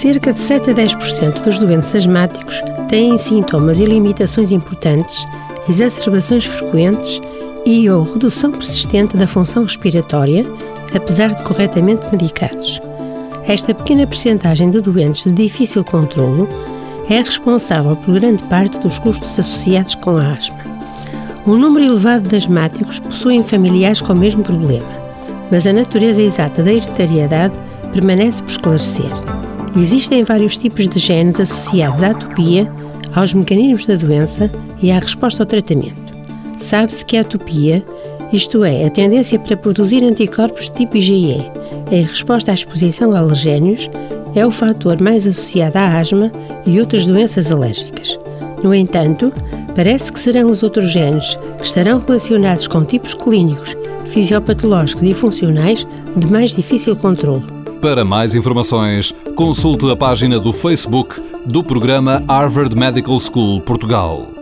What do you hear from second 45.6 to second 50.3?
à asma e outras doenças alérgicas. No entanto, parece que